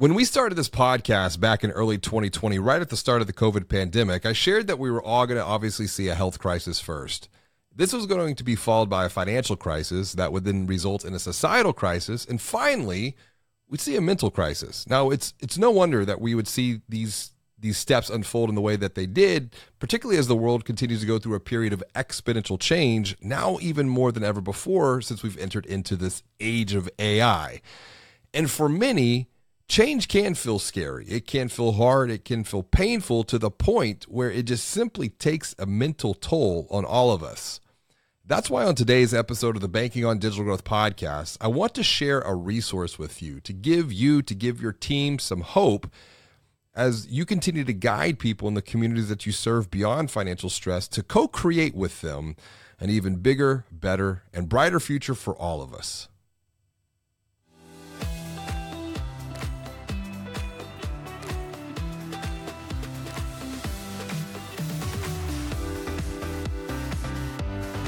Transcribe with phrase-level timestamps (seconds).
[0.00, 3.34] When we started this podcast back in early 2020, right at the start of the
[3.34, 6.80] COVID pandemic, I shared that we were all going to obviously see a health crisis
[6.80, 7.28] first.
[7.76, 11.12] This was going to be followed by a financial crisis that would then result in
[11.12, 13.14] a societal crisis, and finally,
[13.68, 14.88] we'd see a mental crisis.
[14.88, 18.62] Now, it's it's no wonder that we would see these these steps unfold in the
[18.62, 21.84] way that they did, particularly as the world continues to go through a period of
[21.94, 26.88] exponential change, now even more than ever before since we've entered into this age of
[26.98, 27.60] AI.
[28.32, 29.28] And for many,
[29.70, 31.06] change can feel scary.
[31.06, 32.10] It can feel hard.
[32.10, 36.66] It can feel painful to the point where it just simply takes a mental toll
[36.70, 37.60] on all of us.
[38.26, 41.82] That's why on today's episode of the Banking on Digital Growth podcast, I want to
[41.82, 45.90] share a resource with you to give you, to give your team some hope
[46.74, 50.86] as you continue to guide people in the communities that you serve beyond financial stress
[50.88, 52.36] to co create with them
[52.80, 56.08] an even bigger, better, and brighter future for all of us.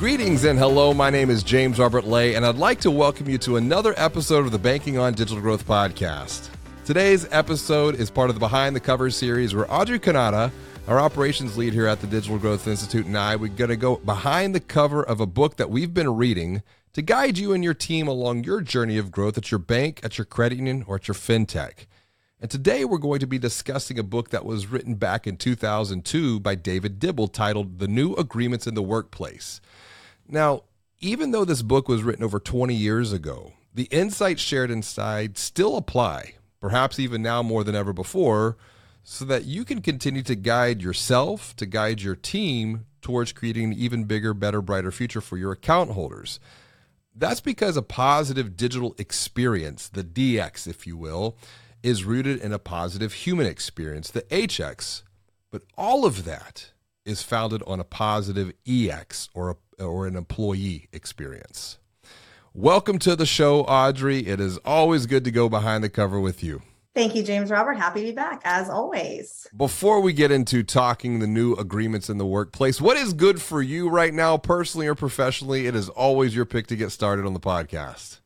[0.03, 0.93] Greetings and hello.
[0.93, 4.45] My name is James Robert Lay, and I'd like to welcome you to another episode
[4.45, 6.49] of the Banking on Digital Growth podcast.
[6.85, 10.51] Today's episode is part of the Behind the Covers series where Audrey Cannata,
[10.89, 13.99] our operations lead here at the Digital Growth Institute, and I, we're going to go
[13.99, 16.65] behind the cover of a book that we've been reading
[16.95, 20.19] to guide you and your team along your journey of growth at your bank, at
[20.19, 21.87] your credit union, or at your fintech.
[22.41, 26.41] And today we're going to be discussing a book that was written back in 2002
[26.41, 29.61] by David Dibble titled The New Agreements in the Workplace.
[30.29, 30.65] Now,
[31.01, 35.77] even though this book was written over 20 years ago, the insights shared inside still
[35.77, 38.57] apply, perhaps even now more than ever before,
[39.03, 43.73] so that you can continue to guide yourself, to guide your team towards creating an
[43.73, 46.39] even bigger, better, brighter future for your account holders.
[47.15, 51.37] That's because a positive digital experience, the DX, if you will,
[51.83, 55.03] is rooted in a positive human experience, the HX.
[55.51, 56.71] But all of that
[57.05, 61.79] is founded on a positive EX or a or an employee experience.
[62.55, 64.27] Welcome to the show, Audrey.
[64.27, 66.63] It is always good to go behind the cover with you.
[66.95, 67.75] Thank you, James Robert.
[67.75, 69.47] Happy to be back as always.
[69.57, 73.63] Before we get into talking the new agreements in the workplace, what is good for
[73.63, 75.67] you right now, personally or professionally?
[75.67, 78.19] It is always your pick to get started on the podcast.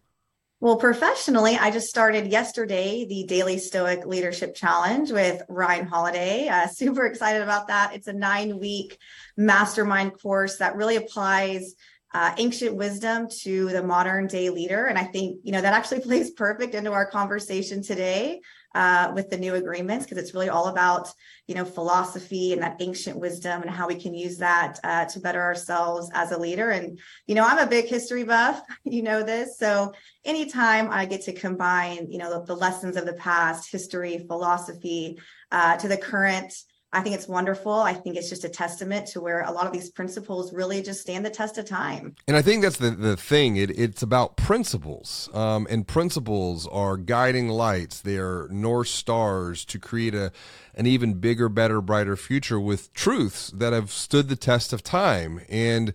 [0.59, 6.49] Well, professionally, I just started yesterday the Daily Stoic Leadership Challenge with Ryan Holiday.
[6.49, 7.95] Uh, super excited about that.
[7.95, 8.97] It's a nine week
[9.37, 11.75] mastermind course that really applies
[12.15, 14.87] uh, ancient wisdom to the modern day leader.
[14.87, 18.41] And I think, you know, that actually plays perfect into our conversation today
[18.77, 21.09] uh, with the new agreements because it's really all about
[21.47, 25.19] you know philosophy and that ancient wisdom and how we can use that uh, to
[25.19, 26.71] better ourselves as a leader.
[26.71, 29.59] And you know i'm a big history buff you know this.
[29.59, 29.95] So
[30.25, 35.19] anytime i get to combine you know the, the lessons of the past history philosophy
[35.51, 36.53] uh, to the current
[36.93, 37.73] I think it's wonderful.
[37.73, 41.01] I think it's just a testament to where a lot of these principles really just
[41.01, 42.15] stand the test of time.
[42.29, 43.57] And I think that's the, the thing.
[43.57, 45.29] It, it's about principles.
[45.35, 50.33] Um, and principles are guiding lights, they're north stars to create a,
[50.75, 55.41] an even bigger, better, brighter future with truths that have stood the test of time.
[55.49, 55.93] And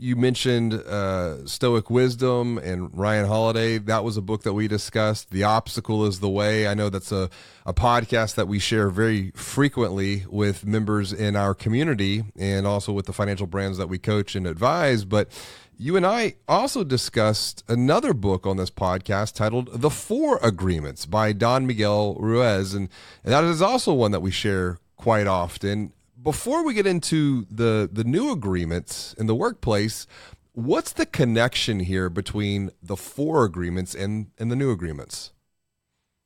[0.00, 3.76] you mentioned uh, Stoic Wisdom and Ryan Holiday.
[3.76, 5.30] That was a book that we discussed.
[5.30, 6.66] The Obstacle is the Way.
[6.66, 7.28] I know that's a,
[7.66, 13.04] a podcast that we share very frequently with members in our community and also with
[13.04, 15.04] the financial brands that we coach and advise.
[15.04, 15.28] But
[15.76, 21.32] you and I also discussed another book on this podcast titled The Four Agreements by
[21.32, 22.72] Don Miguel Ruiz.
[22.72, 22.88] And,
[23.22, 25.92] and that is also one that we share quite often
[26.22, 30.06] before we get into the the new agreements in the workplace,
[30.52, 35.32] what's the connection here between the four agreements and and the new agreements?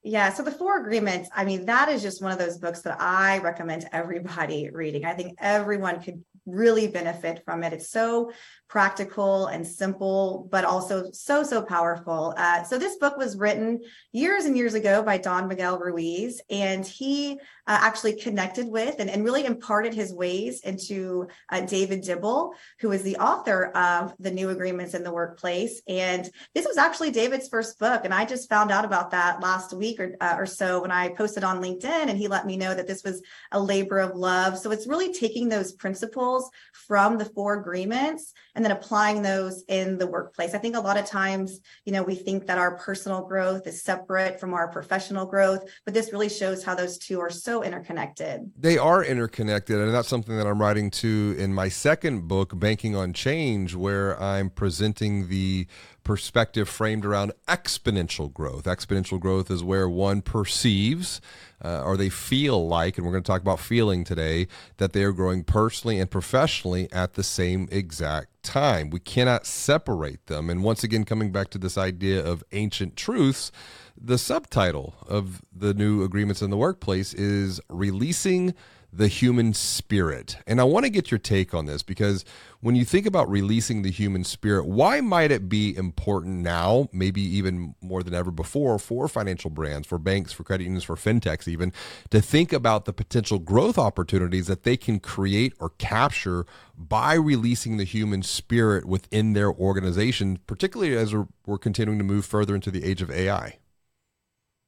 [0.06, 3.00] Yeah, so the four agreements, I mean, that is just one of those books that
[3.00, 5.06] I recommend everybody reading.
[5.06, 7.72] I think everyone could really benefit from it.
[7.72, 8.30] It's so
[8.74, 12.34] practical and simple, but also so, so powerful.
[12.36, 13.80] Uh, so, this book was written
[14.10, 17.38] years and years ago by Don Miguel Ruiz, and he
[17.68, 22.90] uh, actually connected with and, and, really imparted his ways into uh, David Dibble, who
[22.90, 25.80] is the author of The New Agreements in the Workplace.
[25.86, 28.04] And this was actually David's first book.
[28.04, 31.10] And I just found out about that last week or, uh, or so when I
[31.10, 33.22] posted on LinkedIn, and he let me know that this was
[33.52, 34.58] a labor of love.
[34.58, 39.98] So, it's really taking those principles from the four agreements and then applying those in
[39.98, 40.54] the workplace.
[40.54, 43.82] I think a lot of times, you know, we think that our personal growth is
[43.82, 48.50] separate from our professional growth, but this really shows how those two are so interconnected.
[48.56, 49.78] They are interconnected.
[49.78, 54.20] And that's something that I'm writing to in my second book, Banking on Change, where
[54.20, 55.66] I'm presenting the
[56.04, 58.64] perspective framed around exponential growth.
[58.64, 61.20] Exponential growth is where one perceives
[61.64, 64.46] uh, or they feel like, and we're going to talk about feeling today,
[64.76, 68.90] that they are growing personally and professionally at the same exact time.
[68.90, 70.50] We cannot separate them.
[70.50, 73.50] And once again, coming back to this idea of ancient truths,
[73.96, 78.54] the subtitle of the new agreements in the workplace is releasing
[78.92, 80.36] the human spirit.
[80.46, 82.24] And I want to get your take on this because
[82.64, 87.20] when you think about releasing the human spirit, why might it be important now, maybe
[87.20, 91.46] even more than ever before, for financial brands, for banks, for credit unions, for fintechs,
[91.46, 91.74] even
[92.08, 96.46] to think about the potential growth opportunities that they can create or capture
[96.78, 102.54] by releasing the human spirit within their organization, particularly as we're, continuing to move further
[102.54, 103.58] into the age of AI?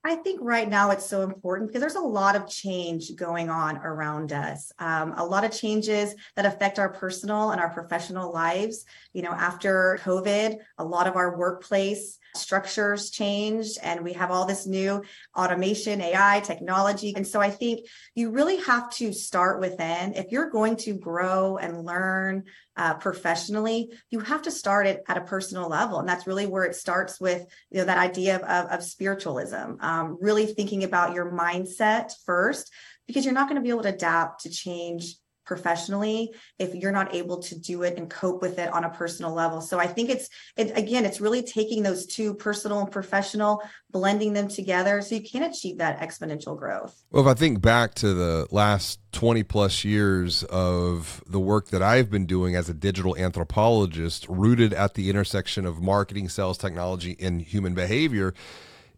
[0.06, 3.78] I think right now it's so important because there's a lot of change going on
[3.78, 4.72] around us.
[4.78, 8.84] Um, a lot of changes that affect our personal and our professional lives.
[9.12, 14.46] You know, after COVID, a lot of our workplace structures changed and we have all
[14.46, 15.02] this new
[15.36, 17.14] automation, AI, technology.
[17.16, 20.14] And so I think you really have to start within.
[20.14, 22.44] If you're going to grow and learn
[22.76, 25.98] uh, professionally, you have to start it at a personal level.
[25.98, 30.18] And that's really where it starts with you know, that idea of, of, spiritualism, um,
[30.20, 32.70] really thinking about your mindset first,
[33.06, 35.14] because you're not going to be able to adapt to change
[35.46, 39.32] professionally if you're not able to do it and cope with it on a personal
[39.32, 39.60] level.
[39.60, 44.32] So i think it's it, again it's really taking those two personal and professional blending
[44.32, 47.02] them together so you can achieve that exponential growth.
[47.10, 51.82] Well if i think back to the last 20 plus years of the work that
[51.82, 57.16] i've been doing as a digital anthropologist rooted at the intersection of marketing sales technology
[57.20, 58.34] and human behavior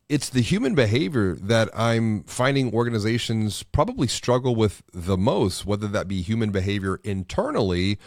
[0.08, 6.08] it's the human behavior that I'm finding organizations probably struggle with the most, whether that
[6.08, 7.99] be human behavior internally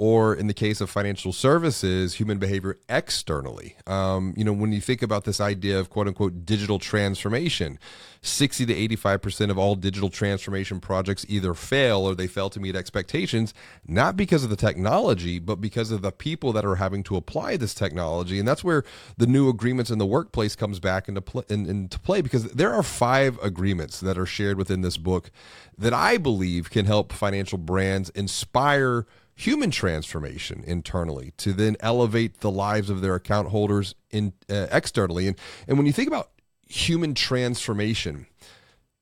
[0.00, 3.76] or in the case of financial services, human behavior externally.
[3.86, 7.78] Um, you know, when you think about this idea of quote unquote digital transformation,
[8.22, 12.76] 60 to 85% of all digital transformation projects either fail or they fail to meet
[12.76, 13.52] expectations,
[13.86, 17.58] not because of the technology, but because of the people that are having to apply
[17.58, 18.38] this technology.
[18.38, 18.84] And that's where
[19.18, 22.82] the new agreements in the workplace comes back into, in, into play because there are
[22.82, 25.30] five agreements that are shared within this book
[25.76, 32.50] that I believe can help financial brands inspire human transformation internally to then elevate the
[32.50, 35.26] lives of their account holders in uh, externally.
[35.26, 36.30] And and when you think about
[36.68, 38.26] human transformation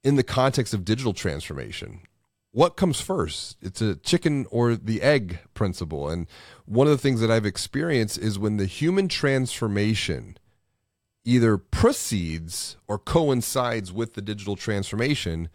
[0.03, 2.01] in the context of digital transformation
[2.53, 3.57] what comes first?
[3.61, 6.09] It's a chicken or the egg principle.
[6.09, 6.27] And
[6.65, 10.37] one of the things that i've experienced is when the human transformation
[11.25, 15.49] either proceeds or coincides with the digital transformation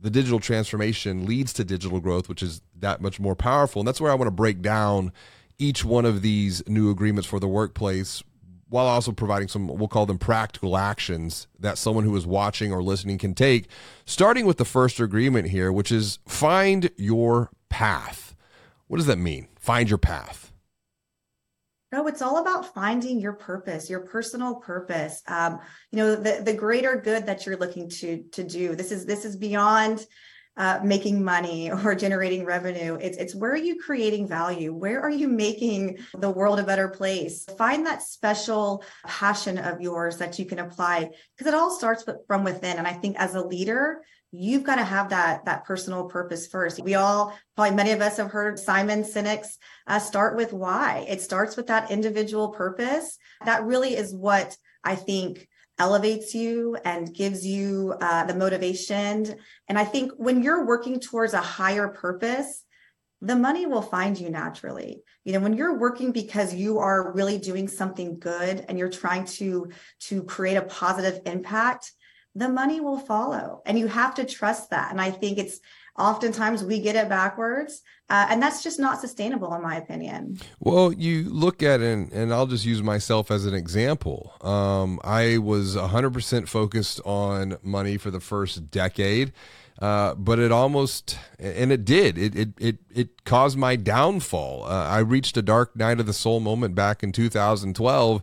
[0.00, 3.80] the digital transformation leads to digital growth, which is that much more powerful.
[3.80, 5.12] And that's where I want to break down
[5.58, 8.22] each one of these new agreements for the workplace
[8.70, 12.82] while also providing some, we'll call them practical actions that someone who is watching or
[12.82, 13.66] listening can take.
[14.06, 18.34] Starting with the first agreement here, which is find your path.
[18.86, 19.48] What does that mean?
[19.58, 20.49] Find your path.
[21.92, 25.22] No, it's all about finding your purpose, your personal purpose.
[25.26, 25.58] Um,
[25.90, 28.76] you know, the the greater good that you're looking to to do.
[28.76, 30.06] This is this is beyond
[30.56, 32.96] uh, making money or generating revenue.
[33.00, 34.72] It's it's where are you creating value?
[34.72, 37.44] Where are you making the world a better place?
[37.58, 42.44] Find that special passion of yours that you can apply because it all starts from
[42.44, 42.78] within.
[42.78, 44.02] And I think as a leader,
[44.32, 48.16] you've got to have that that personal purpose first we all probably many of us
[48.16, 49.58] have heard simon sinek's
[49.90, 54.94] uh, start with why it starts with that individual purpose that really is what i
[54.94, 55.48] think
[55.80, 59.34] elevates you and gives you uh, the motivation
[59.68, 62.64] and i think when you're working towards a higher purpose
[63.20, 67.36] the money will find you naturally you know when you're working because you are really
[67.36, 69.68] doing something good and you're trying to
[69.98, 71.92] to create a positive impact
[72.34, 73.62] the money will follow.
[73.66, 74.90] And you have to trust that.
[74.90, 75.60] And I think it's
[75.98, 77.82] oftentimes we get it backwards.
[78.10, 80.38] Uh, and that's just not sustainable, in my opinion.
[80.58, 84.34] Well, you look at it, and, and I'll just use myself as an example.
[84.40, 89.32] Um, I was 100% focused on money for the first decade.
[89.80, 94.64] Uh, but it almost and it did it it it, it caused my downfall.
[94.64, 98.22] Uh, I reached a dark night of the soul moment back in 2012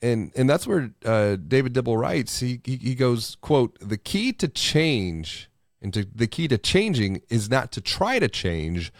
[0.00, 2.40] and and that's where uh, David Dibble writes.
[2.40, 5.50] He, he he goes, "quote The key to change
[5.84, 8.90] and to, the key to changing is not to try to change,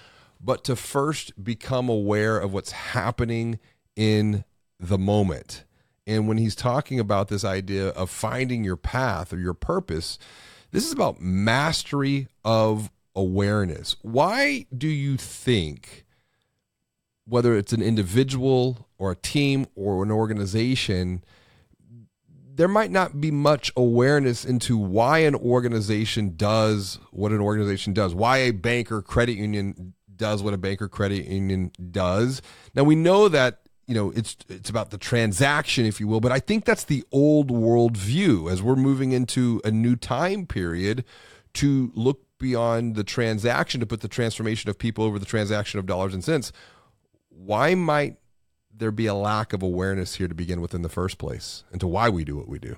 [0.45, 3.59] but to first become aware of what's happening
[3.97, 4.45] in
[4.79, 5.65] the moment."
[6.07, 10.19] And when he's talking about this idea of finding your path or your purpose,
[10.71, 13.97] this is about mastery of awareness.
[14.03, 16.05] Why do you think,
[17.27, 21.25] whether it's an individual or a team or an organization,
[22.57, 28.15] there might not be much awareness into why an organization does what an organization does,
[28.15, 32.43] why a bank or credit union does what a banker credit union does.
[32.75, 36.33] Now we know that you know it's it's about the transaction if you will but
[36.33, 41.05] i think that's the old world view as we're moving into a new time period
[41.53, 45.87] to look beyond the transaction to put the transformation of people over the transaction of
[45.87, 46.53] dollars and cents
[47.29, 48.17] why might
[48.77, 51.87] there be a lack of awareness here to begin with in the first place into
[51.87, 52.77] why we do what we do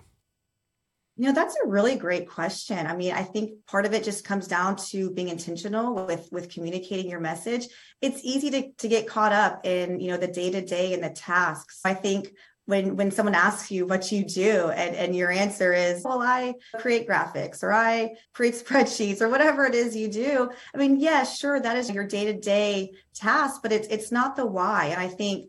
[1.17, 2.87] you know, that's a really great question.
[2.87, 6.51] I mean, I think part of it just comes down to being intentional with with
[6.51, 7.67] communicating your message.
[8.03, 11.81] It's easy to to get caught up in, you know, the day-to-day and the tasks.
[11.85, 12.29] I think
[12.67, 16.53] when when someone asks you what you do and, and your answer is well i
[16.79, 21.23] create graphics or i create spreadsheets or whatever it is you do i mean yeah
[21.25, 25.49] sure that is your day-to-day task but it's it's not the why and i think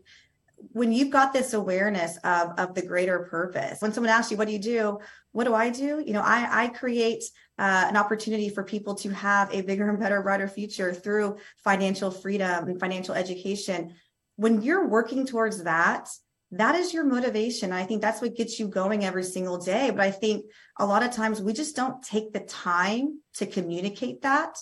[0.72, 4.46] when you've got this awareness of, of the greater purpose, when someone asks you, what
[4.46, 4.98] do you do?
[5.32, 6.02] What do I do?
[6.04, 7.24] You know, I, I create
[7.58, 12.10] uh, an opportunity for people to have a bigger and better, brighter future through financial
[12.10, 13.94] freedom and financial education.
[14.36, 16.08] When you're working towards that,
[16.52, 17.72] that is your motivation.
[17.72, 19.90] I think that's what gets you going every single day.
[19.90, 20.46] But I think
[20.78, 24.56] a lot of times we just don't take the time to communicate that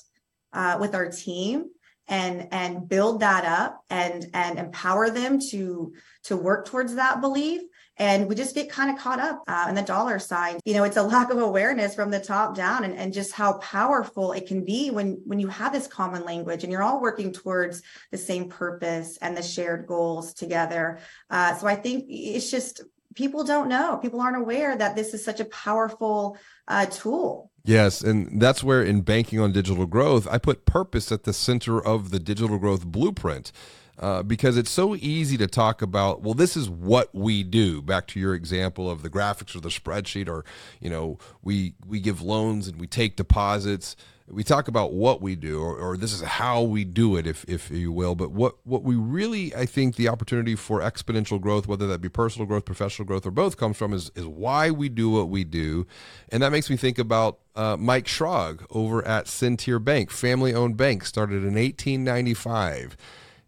[0.53, 1.67] uh, with our team
[2.09, 5.93] and and build that up and and empower them to
[6.25, 7.63] to work towards that belief.
[7.99, 10.61] And we just get kind of caught up uh, in the dollar sign.
[10.65, 13.55] You know it's a lack of awareness from the top down and, and just how
[13.55, 17.33] powerful it can be when when you have this common language and you're all working
[17.33, 20.99] towards the same purpose and the shared goals together.
[21.31, 22.83] Uh, so i think it's just
[23.17, 23.97] people don't know.
[23.97, 26.37] People aren't aware that this is such a powerful
[26.69, 31.25] uh, tool Yes, and that's where in banking on digital growth, I put purpose at
[31.25, 33.53] the center of the digital growth blueprint.
[33.99, 38.07] Uh, because it's so easy to talk about well this is what we do back
[38.07, 40.45] to your example of the graphics or the spreadsheet or
[40.83, 43.97] you know we we give loans and we take deposits
[44.29, 47.45] we talk about what we do or, or, this is how we do it if,
[47.49, 51.67] if you will but what, what we really i think the opportunity for exponential growth
[51.67, 54.89] whether that be personal growth professional growth or both comes from is, is why we
[54.89, 55.87] do what we do.
[56.31, 60.77] And that makes me think about uh, mike schrag over at Centier bank family owned
[60.77, 62.97] bank started in 1895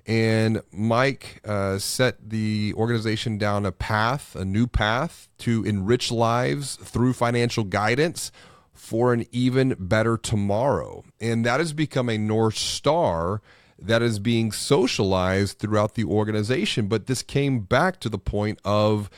[0.07, 6.77] and Mike uh, set the organization down a path, a new path to enrich lives
[6.77, 8.33] through financial guidance
[8.79, 11.05] for an even better tomorrow.
[11.21, 13.43] And that has become a North Star
[13.79, 16.89] that is being socialized throughout the organization.
[16.89, 19.11] But this came back to the point of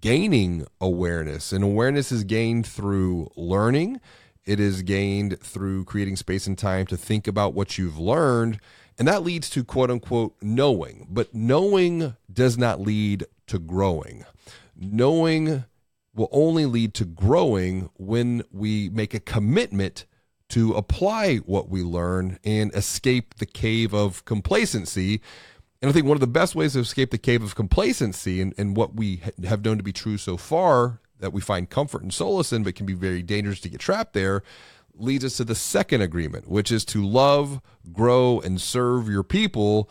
[0.00, 4.00] gaining awareness, and awareness is gained through learning.
[4.44, 8.60] It is gained through creating space and time to think about what you've learned.
[8.98, 11.06] And that leads to quote unquote knowing.
[11.10, 14.24] But knowing does not lead to growing.
[14.76, 15.64] Knowing
[16.16, 20.06] will only lead to growing when we make a commitment
[20.48, 25.20] to apply what we learn and escape the cave of complacency.
[25.82, 28.54] And I think one of the best ways to escape the cave of complacency and,
[28.56, 32.12] and what we have known to be true so far that we find comfort and
[32.12, 34.42] solace in, but can be very dangerous to get trapped there,
[34.94, 37.60] leads us to the second agreement, which is to love,
[37.92, 39.90] grow, and serve your people.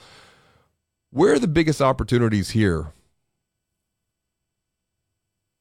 [1.11, 2.93] Where are the biggest opportunities here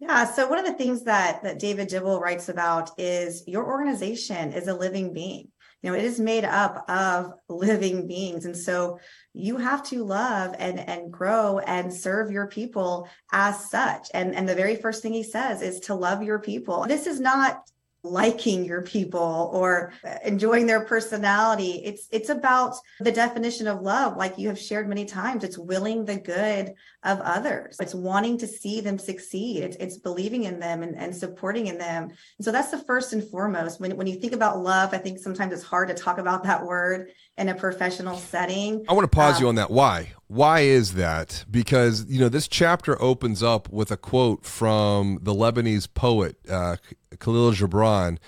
[0.05, 0.25] yeah.
[0.25, 4.69] So one of the things that that David Dibble writes about is your organization is
[4.69, 5.49] a living being.
[5.83, 8.99] You know, it is made up of living beings, and so
[9.33, 14.09] you have to love and and grow and serve your people as such.
[14.13, 16.85] And and the very first thing he says is to love your people.
[16.87, 17.63] This is not
[18.05, 19.93] liking your people or
[20.25, 21.83] enjoying their personality.
[21.85, 25.43] It's it's about the definition of love like you have shared many times.
[25.43, 27.77] It's willing the good of others.
[27.81, 29.65] It's wanting to see them succeed.
[29.65, 32.05] It's, it's believing in them and, and supporting in them.
[32.05, 33.81] And so that's the first and foremost.
[33.81, 36.65] When, when you think about love i think sometimes it's hard to talk about that
[36.65, 40.61] word in a professional setting i want to pause um, you on that why why
[40.61, 45.89] is that because you know this chapter opens up with a quote from the lebanese
[45.93, 46.77] poet uh,
[47.19, 48.19] Khalil Gibran,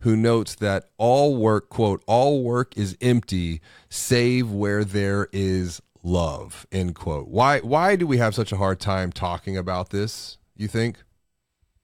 [0.00, 6.66] who notes that all work, quote, all work is empty save where there is love,
[6.70, 7.28] end quote.
[7.28, 11.02] Why, why do we have such a hard time talking about this, you think?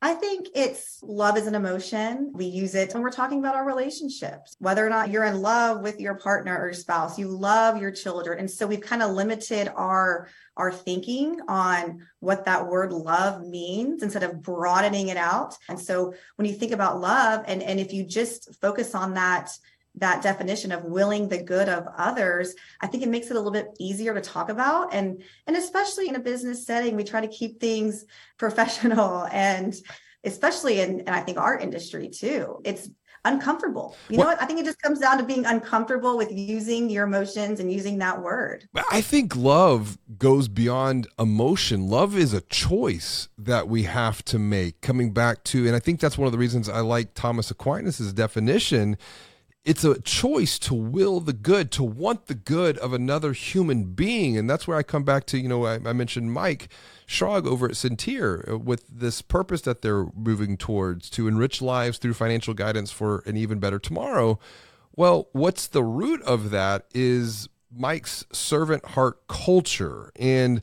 [0.02, 2.32] I think it's love is an emotion.
[2.34, 5.82] We use it when we're talking about our relationships, whether or not you're in love
[5.82, 8.38] with your partner or your spouse, you love your children.
[8.38, 14.02] And so we've kind of limited our our thinking on what that word love means
[14.02, 15.56] instead of broadening it out.
[15.68, 19.50] And so when you think about love and and if you just focus on that
[19.96, 23.50] that definition of willing the good of others i think it makes it a little
[23.50, 27.28] bit easier to talk about and and especially in a business setting we try to
[27.28, 28.04] keep things
[28.38, 29.74] professional and
[30.24, 32.88] especially in and i think our industry too it's
[33.24, 33.96] uncomfortable.
[34.08, 34.40] You know what?
[34.40, 37.98] I think it just comes down to being uncomfortable with using your emotions and using
[37.98, 38.68] that word.
[38.90, 41.88] I think love goes beyond emotion.
[41.88, 44.80] Love is a choice that we have to make.
[44.80, 48.12] Coming back to, and I think that's one of the reasons I like Thomas Aquinas'
[48.12, 48.96] definition.
[49.62, 54.38] It's a choice to will the good, to want the good of another human being.
[54.38, 56.70] And that's where I come back to, you know, I, I mentioned Mike
[57.06, 61.98] Schrag over at Centier uh, with this purpose that they're moving towards to enrich lives
[61.98, 64.38] through financial guidance for an even better tomorrow.
[64.96, 70.10] Well, what's the root of that is Mike's servant heart culture.
[70.16, 70.62] And,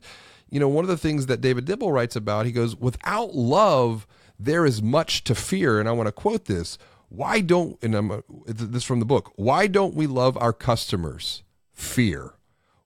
[0.50, 4.06] you know, one of the things that David Dibble writes about, he goes, without love,
[4.38, 5.80] there is much to fear.
[5.80, 6.78] And I want to quote this.
[7.08, 11.42] Why don't, and I'm, this from the book, why don't we love our customers?
[11.72, 12.34] Fear.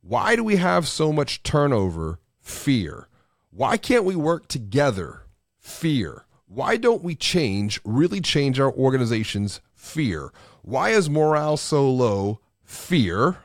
[0.00, 2.20] Why do we have so much turnover?
[2.40, 3.08] Fear.
[3.50, 5.22] Why can't we work together?
[5.58, 6.24] Fear.
[6.46, 10.32] Why don't we change, really change our organization's fear?
[10.62, 12.40] Why is morale so low?
[12.62, 13.38] Fear.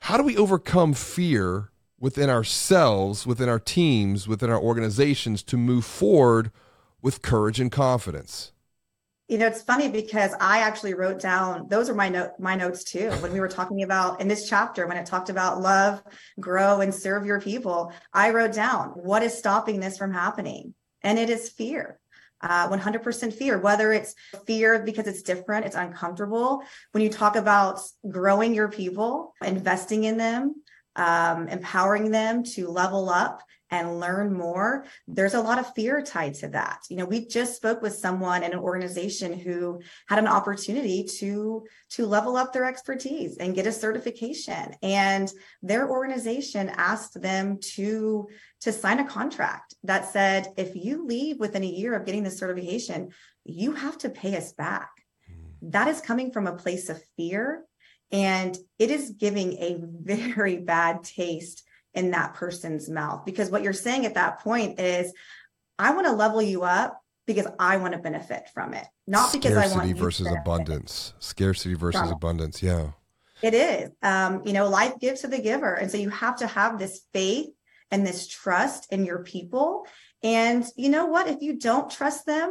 [0.00, 5.84] How do we overcome fear within ourselves, within our teams, within our organizations to move
[5.84, 6.50] forward
[7.02, 8.52] with courage and confidence?
[9.28, 12.82] You know it's funny because i actually wrote down those are my note my notes
[12.82, 16.02] too when we were talking about in this chapter when it talked about love
[16.40, 20.74] grow and serve your people i wrote down what is stopping this from happening?
[21.02, 21.98] And it is fear.
[22.40, 24.14] Uh, 100% fear whether it's
[24.46, 30.16] fear because it's different it's uncomfortable when you talk about growing your people investing in
[30.16, 30.54] them
[30.94, 36.34] um, empowering them to level up and learn more there's a lot of fear tied
[36.34, 36.80] to that.
[36.88, 41.64] You know we just spoke with someone in an organization who had an opportunity to
[41.90, 44.74] to level up their expertise and get a certification.
[44.82, 45.32] And
[45.62, 48.28] their organization asked them to
[48.60, 52.30] to sign a contract that said if you leave within a year of getting the
[52.30, 53.10] certification
[53.44, 54.90] you have to pay us back.
[55.26, 55.70] Hmm.
[55.70, 57.64] that is coming from a place of fear
[58.10, 63.24] and it is giving a very bad taste in that person's mouth.
[63.24, 65.12] Because what you're saying at that point is,
[65.78, 69.52] I want to level you up because I want to benefit from it, not because
[69.52, 71.14] Scarcity I want to scarcity versus abundance.
[71.18, 72.62] Scarcity versus abundance.
[72.62, 72.88] Yeah.
[73.42, 73.90] It is.
[74.02, 75.74] Um, you know, life gives to the giver.
[75.74, 77.50] And so you have to have this faith
[77.90, 79.86] and this trust in your people.
[80.22, 81.28] And you know what?
[81.28, 82.50] If you don't trust them,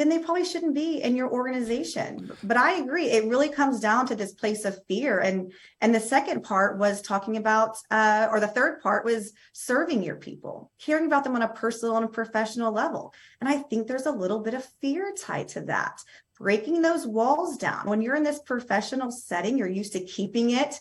[0.00, 2.32] then they probably shouldn't be in your organization.
[2.42, 5.20] But i agree it really comes down to this place of fear.
[5.20, 10.02] And and the second part was talking about uh, or the third part was serving
[10.02, 13.12] your people caring about them on a personal and professional level.
[13.42, 16.00] And i think there's a little bit of fear tied to that.
[16.38, 17.86] Breaking those walls down.
[17.86, 20.80] When you're in this professional setting you're used to keeping it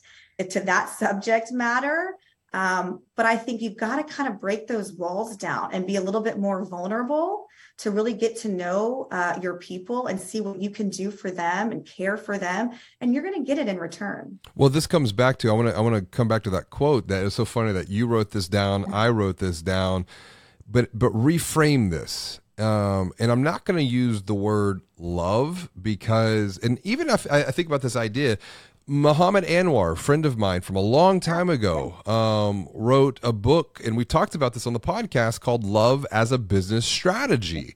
[0.50, 2.16] to that subject matter.
[2.54, 5.98] Um, but I think you've got to kind of break those walls down and be
[5.98, 7.49] a little bit more vulnerable
[7.80, 11.32] to really get to know uh, your people and see what you can do for
[11.32, 14.40] them and care for them and you're going to get it in return.
[14.56, 16.70] Well this comes back to i want to i want to come back to that
[16.70, 20.06] quote that is so funny that you wrote this down i wrote this down
[20.70, 22.40] but but reframe this.
[22.58, 27.44] Um, and i'm not going to use the word love because and even if I,
[27.44, 28.38] I think about this idea
[28.90, 33.96] Muhammad Anwar, friend of mine from a long time ago, um, wrote a book, and
[33.96, 37.76] we talked about this on the podcast called "Love as a Business Strategy."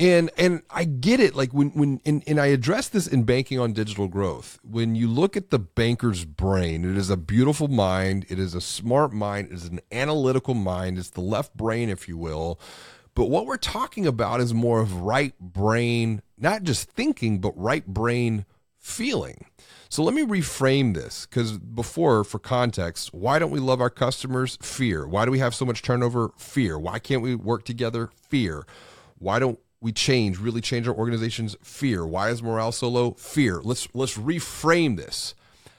[0.00, 1.36] And and I get it.
[1.36, 4.58] Like when when and, and I address this in banking on digital growth.
[4.68, 8.26] When you look at the banker's brain, it is a beautiful mind.
[8.28, 9.52] It is a smart mind.
[9.52, 10.98] It is an analytical mind.
[10.98, 12.58] It's the left brain, if you will.
[13.14, 17.86] But what we're talking about is more of right brain, not just thinking, but right
[17.86, 18.44] brain
[18.82, 19.46] feeling.
[19.88, 24.58] So let me reframe this because before, for context, why don't we love our customers?
[24.60, 25.06] Fear.
[25.06, 26.32] Why do we have so much turnover?
[26.36, 26.78] Fear.
[26.78, 28.10] Why can't we work together?
[28.28, 28.66] Fear.
[29.18, 31.56] Why don't we change, really change our organizations?
[31.62, 32.06] Fear.
[32.06, 33.12] Why is morale so low?
[33.12, 33.60] Fear.
[33.62, 35.34] Let's let's reframe this.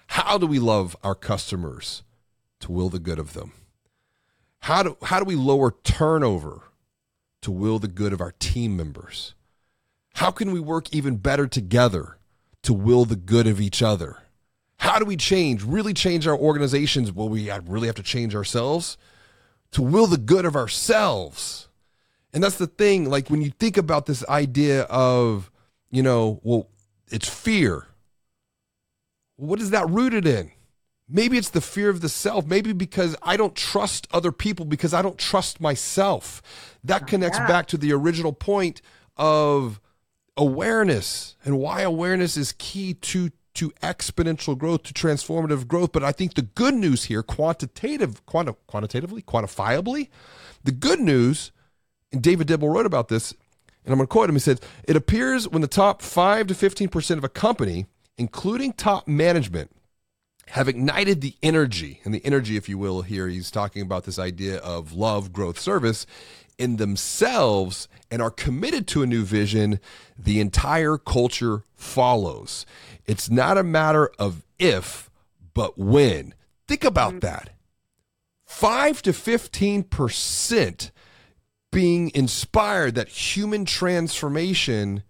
[0.08, 2.04] How do we love our customers
[2.62, 3.52] to will the good of them?
[4.60, 6.62] How do how do we lower turnover
[7.42, 9.34] to will the good of our team members?
[10.16, 12.18] How can we work even better together
[12.64, 14.18] to will the good of each other.
[14.78, 17.12] How do we change, really change our organizations?
[17.12, 18.98] Well, we really have to change ourselves
[19.72, 21.68] to will the good of ourselves.
[22.34, 23.10] And that's the thing.
[23.10, 25.52] Like when you think about this idea of,
[25.92, 26.70] you know, well,
[27.12, 27.88] it's fear.
[29.36, 30.52] What is that rooted in?
[31.10, 32.46] Maybe it's the fear of the self.
[32.46, 36.42] Maybe because I don't trust other people because I don't trust myself.
[36.84, 37.48] That connects yeah.
[37.48, 38.82] back to the original point
[39.18, 39.80] of
[40.36, 45.92] awareness and why awareness is key to to exponential growth, to transformative growth.
[45.92, 50.10] But I think the good news here, quantitative, quanti- quantitatively, quantifiably,
[50.64, 51.52] the good news,
[52.12, 53.32] and David Dibble wrote about this,
[53.86, 54.36] and I'm going to quote him.
[54.36, 57.86] He said, It appears when the top 5 to 15% of a company,
[58.18, 59.70] including top management,
[60.48, 64.20] have ignited the energy, and the energy, if you will, here, he's talking about this
[64.20, 66.06] idea of love, growth, service
[66.58, 69.80] in themselves and are committed to a new vision,
[70.18, 72.66] the entire culture follows.
[73.06, 75.10] It's not a matter of if,
[75.54, 76.34] but when.
[76.68, 77.20] Think about mm-hmm.
[77.20, 77.50] that.
[78.46, 80.92] 5 to 15%
[81.72, 85.02] being inspired that human transformation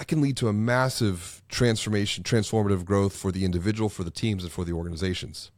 [0.00, 4.42] that can lead to a massive transformation, transformative growth for the individual, for the teams,
[4.42, 5.50] and for the organizations.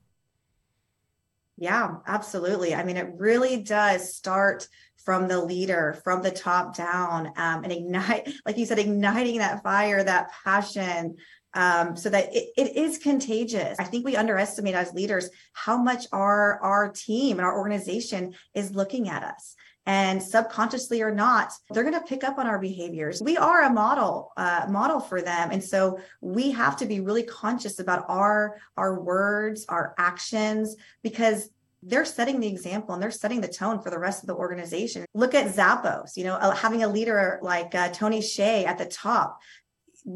[1.57, 2.75] Yeah, absolutely.
[2.75, 7.71] I mean, it really does start from the leader, from the top down, um, and
[7.71, 11.15] ignite, like you said, igniting that fire, that passion,
[11.55, 13.79] um, so that it, it is contagious.
[13.79, 18.75] I think we underestimate as leaders how much our our team and our organization is
[18.75, 19.55] looking at us.
[19.87, 23.21] And subconsciously or not, they're going to pick up on our behaviors.
[23.21, 27.25] We are a model uh, model for them, and so we have to be really
[27.25, 31.51] conscious about our our words, our actions, because
[31.83, 35.05] they're setting the example and they're setting the tone for the rest of the organization.
[35.15, 38.87] Look at Zappos, you know, uh, having a leader like uh, Tony Hsieh at the
[38.87, 39.41] top.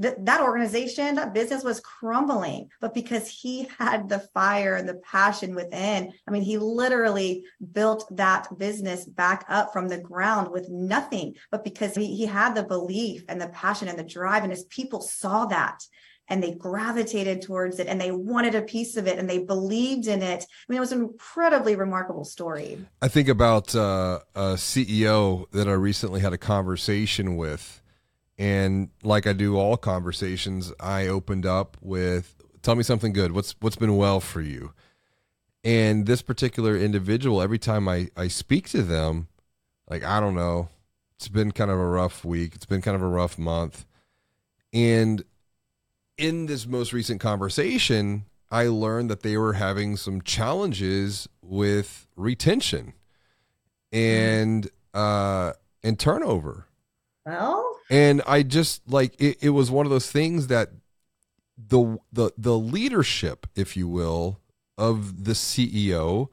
[0.03, 4.97] Th- that organization, that business was crumbling, but because he had the fire and the
[4.97, 10.69] passion within, I mean, he literally built that business back up from the ground with
[10.69, 14.53] nothing, but because he, he had the belief and the passion and the drive, and
[14.53, 15.83] his people saw that
[16.29, 20.07] and they gravitated towards it and they wanted a piece of it and they believed
[20.07, 20.45] in it.
[20.45, 22.85] I mean, it was an incredibly remarkable story.
[23.01, 27.81] I think about uh, a CEO that I recently had a conversation with.
[28.39, 33.33] And like I do all conversations, I opened up with, "Tell me something good.
[33.33, 34.73] What's what's been well for you?"
[35.65, 39.29] And this particular individual, every time I I speak to them,
[39.89, 40.69] like I don't know,
[41.17, 42.55] it's been kind of a rough week.
[42.55, 43.87] It's been kind of a rough month,
[44.73, 45.25] and
[46.19, 52.93] in this most recent conversation, I learned that they were having some challenges with retention
[53.93, 56.66] and uh and turnover.
[57.27, 60.71] Well, and I just like it, it was one of those things that
[61.59, 64.41] the the the leadership, if you will,
[64.79, 66.29] of the CEO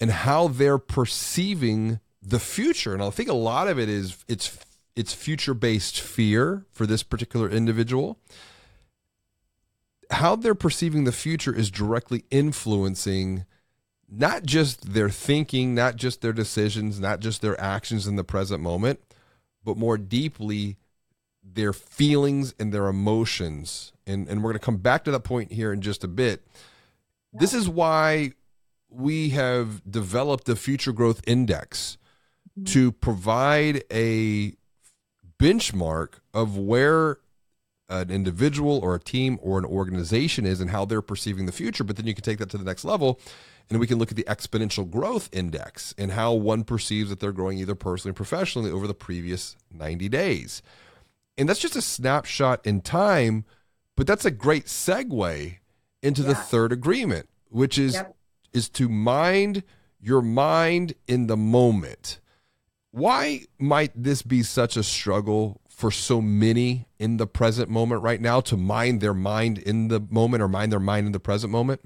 [0.00, 2.94] and how they're perceiving the future.
[2.94, 4.56] And I think a lot of it is it's
[4.94, 8.18] it's future based fear for this particular individual
[10.10, 13.44] how they're perceiving the future is directly influencing
[14.10, 18.62] not just their thinking, not just their decisions, not just their actions in the present
[18.62, 19.00] moment,
[19.68, 20.78] but more deeply
[21.44, 23.92] their feelings and their emotions.
[24.06, 26.42] And, and we're going to come back to that point here in just a bit.
[27.34, 28.32] This is why
[28.88, 31.98] we have developed the future growth index
[32.58, 32.64] mm-hmm.
[32.72, 34.54] to provide a
[35.38, 37.18] benchmark of where
[37.88, 41.84] an individual or a team or an organization is and how they're perceiving the future.
[41.84, 43.18] But then you can take that to the next level
[43.70, 47.32] and we can look at the exponential growth index and how one perceives that they're
[47.32, 50.62] growing either personally or professionally over the previous 90 days.
[51.36, 53.44] And that's just a snapshot in time,
[53.96, 55.58] but that's a great segue
[56.02, 56.28] into yeah.
[56.28, 58.14] the third agreement, which is yep.
[58.52, 59.62] is to mind
[60.00, 62.20] your mind in the moment.
[62.90, 68.20] Why might this be such a struggle for so many in the present moment right
[68.20, 71.52] now to mind their mind in the moment or mind their mind in the present
[71.52, 71.80] moment?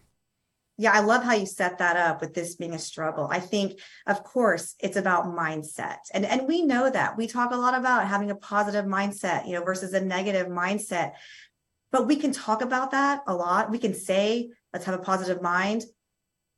[0.79, 3.29] Yeah, I love how you set that up with this being a struggle.
[3.31, 5.99] I think, of course, it's about mindset.
[6.15, 7.19] And, and we know that.
[7.19, 11.13] We talk a lot about having a positive mindset, you know, versus a negative mindset.
[11.91, 13.71] But we can talk about that a lot.
[13.71, 15.85] We can say, let's have a positive mind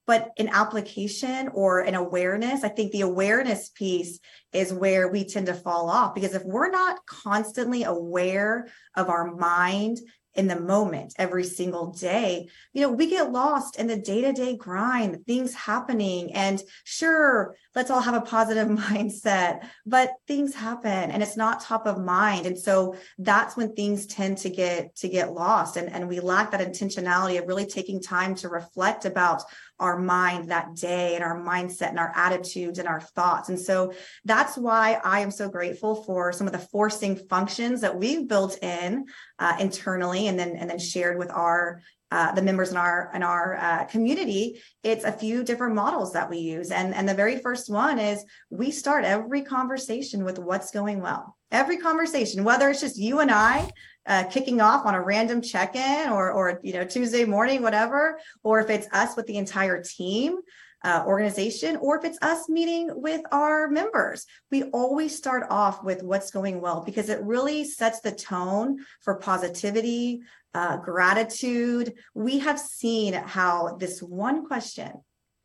[0.07, 4.19] but an application or an awareness i think the awareness piece
[4.53, 9.35] is where we tend to fall off because if we're not constantly aware of our
[9.35, 9.99] mind
[10.35, 12.49] in the moment every single day.
[12.73, 16.33] You know, we get lost in the day to day grind, things happening.
[16.33, 21.87] And sure, let's all have a positive mindset, but things happen and it's not top
[21.87, 22.47] of mind.
[22.47, 25.77] And so that's when things tend to get, to get lost.
[25.77, 29.43] And, and we lack that intentionality of really taking time to reflect about
[29.81, 33.49] our mind that day and our mindset and our attitudes and our thoughts.
[33.49, 33.93] And so
[34.25, 38.63] that's why I am so grateful for some of the forcing functions that we've built
[38.63, 39.07] in
[39.39, 43.23] uh, internally and then and then shared with our uh, the members in our in
[43.25, 44.63] our uh, community.
[44.85, 46.71] It's a few different models that we use.
[46.71, 51.37] And and the very first one is we start every conversation with what's going well.
[51.51, 53.71] Every conversation whether it's just you and i
[54.07, 58.61] uh, kicking off on a random check-in or or you know Tuesday morning, whatever, or
[58.61, 60.39] if it's us with the entire team.
[60.87, 64.27] Uh, organization, or if it's us meeting with our members.
[64.51, 69.15] We always start off with what's going well because it really sets the tone for
[69.15, 70.21] positivity,
[70.53, 71.95] uh, gratitude.
[72.15, 74.93] We have seen how this one question,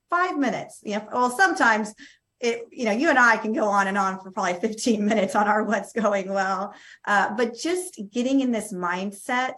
[0.09, 1.93] five minutes, you know, well, sometimes
[2.39, 5.35] it, you know, you and I can go on and on for probably 15 minutes
[5.35, 6.73] on our what's going well.
[7.05, 9.55] Uh, but just getting in this mindset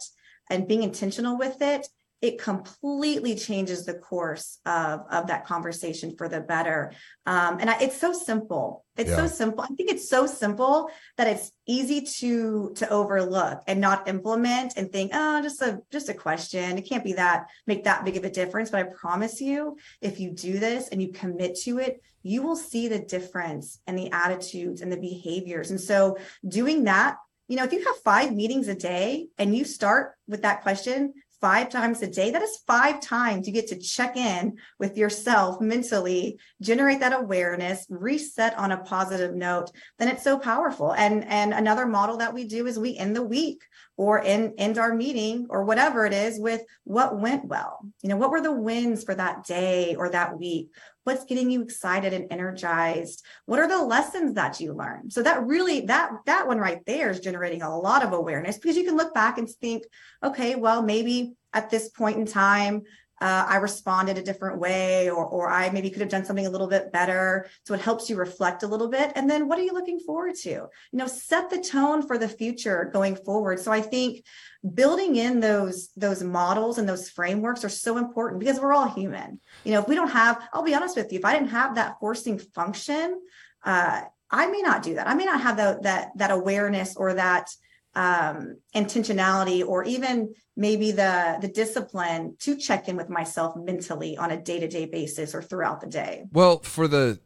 [0.49, 1.87] and being intentional with it
[2.21, 6.93] it completely changes the course of, of that conversation for the better.
[7.25, 8.85] Um, and I, it's so simple.
[8.95, 9.15] It's yeah.
[9.15, 9.63] so simple.
[9.63, 14.91] I think it's so simple that it's easy to to overlook and not implement and
[14.91, 16.77] think, oh, just a just a question.
[16.77, 18.69] It can't be that make that big of a difference.
[18.69, 22.55] But I promise you, if you do this and you commit to it, you will
[22.55, 25.71] see the difference and the attitudes and the behaviors.
[25.71, 29.65] And so doing that you know, if you have five meetings a day and you
[29.65, 33.79] start with that question, five times a day, that is five times you get to
[33.79, 40.23] check in with yourself mentally, generate that awareness, reset on a positive note, then it's
[40.23, 40.93] so powerful.
[40.93, 43.63] And and another model that we do is we end the week
[44.01, 47.85] or end, end our meeting or whatever it is with what went well.
[48.01, 50.69] You know, what were the wins for that day or that week?
[51.03, 53.23] What's getting you excited and energized?
[53.45, 55.13] What are the lessons that you learned?
[55.13, 58.75] So that really that that one right there is generating a lot of awareness because
[58.75, 59.83] you can look back and think,
[60.23, 62.81] okay, well, maybe at this point in time,
[63.21, 66.49] uh, I responded a different way, or or I maybe could have done something a
[66.49, 67.47] little bit better.
[67.65, 69.11] So it helps you reflect a little bit.
[69.15, 70.49] And then what are you looking forward to?
[70.49, 73.59] You know, set the tone for the future going forward.
[73.59, 74.25] So I think
[74.73, 79.39] building in those those models and those frameworks are so important because we're all human.
[79.63, 81.75] You know, if we don't have, I'll be honest with you, if I didn't have
[81.75, 83.21] that forcing function,
[83.63, 85.07] uh, I may not do that.
[85.07, 87.49] I may not have the, that that awareness or that
[87.95, 94.31] um, intentionality or even maybe the the discipline to check in with myself mentally on
[94.31, 96.25] a day-to-day basis or throughout the day.
[96.31, 97.19] Well for the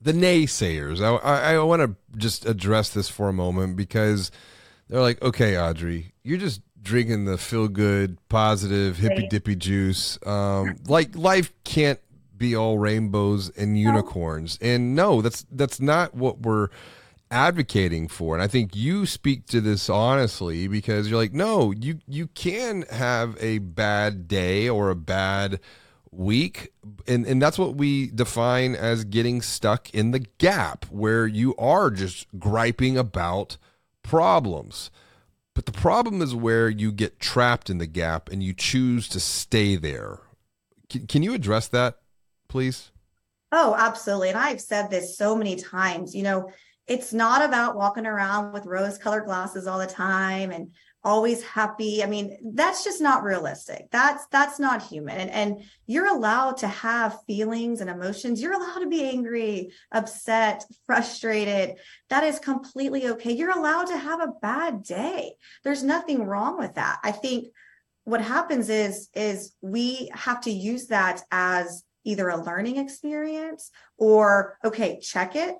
[0.00, 4.32] the naysayers i i, I want to just address this for a moment because
[4.88, 10.76] they're like okay audrey you're just drinking the feel good positive hippy dippy juice um
[10.86, 12.00] like life can't
[12.42, 14.58] be all rainbows and unicorns.
[14.60, 16.68] And no that's that's not what we're
[17.32, 21.98] advocating for and i think you speak to this honestly because you're like no you
[22.06, 25.58] you can have a bad day or a bad
[26.12, 26.70] week
[27.08, 31.90] and and that's what we define as getting stuck in the gap where you are
[31.90, 33.56] just griping about
[34.02, 34.90] problems.
[35.54, 39.20] But the problem is where you get trapped in the gap and you choose to
[39.20, 40.20] stay there.
[40.88, 42.00] Can, can you address that
[42.48, 42.90] please?
[43.50, 44.28] Oh absolutely.
[44.28, 46.14] And i've said this so many times.
[46.14, 46.52] You know
[46.86, 50.72] it's not about walking around with rose colored glasses all the time and
[51.04, 52.02] always happy.
[52.02, 53.88] I mean that's just not realistic.
[53.90, 55.16] That's that's not human.
[55.16, 58.40] And and you're allowed to have feelings and emotions.
[58.40, 61.76] You're allowed to be angry upset frustrated.
[62.08, 63.32] That is completely okay.
[63.32, 65.32] You're allowed to have a bad day.
[65.64, 66.98] There's nothing wrong with that.
[67.02, 67.48] I think
[68.04, 74.58] what happens is is we have to use that as either a learning experience or
[74.64, 75.54] okay check it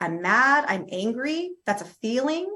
[0.00, 1.50] I'm mad, I'm angry.
[1.64, 2.48] That's a feeling.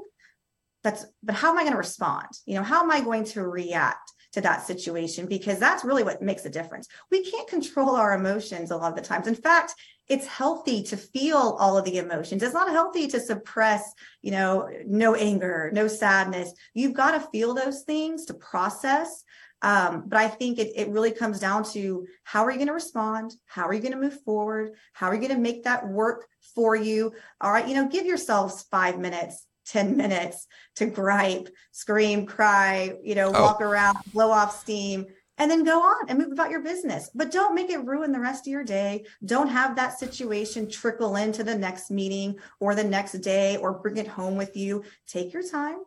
[0.83, 2.27] That's, but how am I going to respond?
[2.45, 5.27] You know, how am I going to react to that situation?
[5.27, 6.87] Because that's really what makes a difference.
[7.11, 9.27] We can't control our emotions a lot of the times.
[9.27, 9.75] In fact,
[10.07, 12.43] it's healthy to feel all of the emotions.
[12.43, 16.51] It's not healthy to suppress, you know, no anger, no sadness.
[16.73, 19.23] You've got to feel those things to process.
[19.61, 22.73] Um, but I think it, it really comes down to how are you going to
[22.73, 23.35] respond?
[23.45, 24.73] How are you going to move forward?
[24.93, 26.25] How are you going to make that work
[26.55, 27.13] for you?
[27.39, 33.15] All right, you know, give yourselves five minutes, 10 minutes to gripe, scream, cry, you
[33.15, 33.41] know, oh.
[33.41, 35.05] walk around, blow off steam,
[35.37, 37.09] and then go on and move about your business.
[37.15, 39.05] But don't make it ruin the rest of your day.
[39.25, 43.97] Don't have that situation trickle into the next meeting or the next day or bring
[43.97, 44.83] it home with you.
[45.07, 45.79] Take your time,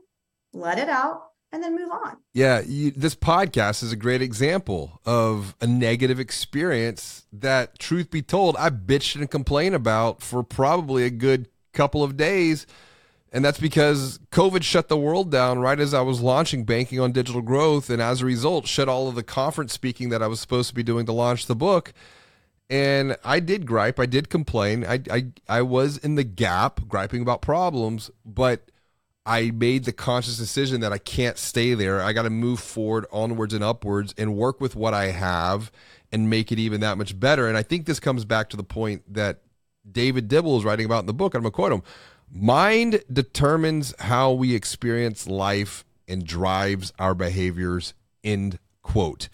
[0.52, 1.22] let it out
[1.54, 2.16] and then move on.
[2.32, 8.22] Yeah, you, this podcast is a great example of a negative experience that, truth be
[8.22, 12.66] told, I bitched and complained about for probably a good couple of days.
[13.32, 17.12] And that's because COVID shut the world down right as I was launching Banking on
[17.12, 17.88] Digital Growth.
[17.88, 20.74] And as a result, shut all of the conference speaking that I was supposed to
[20.74, 21.92] be doing to launch the book.
[22.68, 24.84] And I did gripe, I did complain.
[24.84, 28.70] I, I, I was in the gap griping about problems, but
[29.26, 32.02] I made the conscious decision that I can't stay there.
[32.02, 35.72] I got to move forward, onwards and upwards, and work with what I have
[36.12, 37.48] and make it even that much better.
[37.48, 39.40] And I think this comes back to the point that
[39.90, 41.34] David Dibble is writing about in the book.
[41.34, 41.82] I'm going to quote him.
[42.30, 47.94] Mind determines how we experience life and drives our behaviors.
[48.22, 49.28] End quote.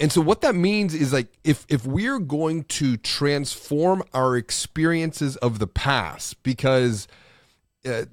[0.00, 5.36] And so what that means is like if if we're going to transform our experiences
[5.36, 7.06] of the past because
[7.86, 8.04] uh,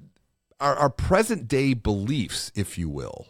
[0.62, 3.26] our, our present day beliefs, if you will,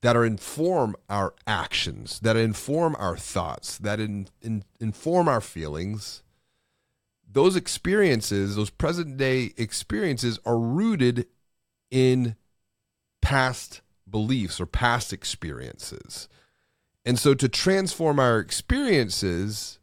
[0.00, 6.22] that are inform our actions, that inform our thoughts, that in, in, inform our feelings,
[7.30, 11.26] those experiences, those present day experiences are rooted
[11.90, 12.36] in
[13.20, 16.28] past beliefs or past experiences.
[17.04, 19.78] And so to transform our experiences,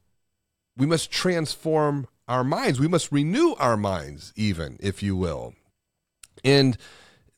[0.76, 2.80] we must transform our minds.
[2.80, 5.54] We must renew our minds, even, if you will.
[6.44, 6.78] And